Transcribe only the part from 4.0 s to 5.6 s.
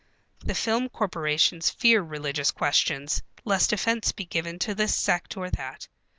be given to this sect or